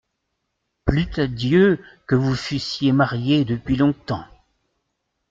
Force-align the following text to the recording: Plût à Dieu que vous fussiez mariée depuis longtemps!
Plût 0.83 1.11
à 1.17 1.27
Dieu 1.27 1.77
que 2.07 2.15
vous 2.15 2.33
fussiez 2.35 2.91
mariée 2.91 3.45
depuis 3.45 3.75
longtemps! 3.75 4.25